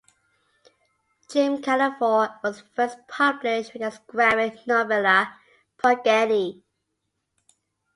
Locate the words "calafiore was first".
1.61-2.97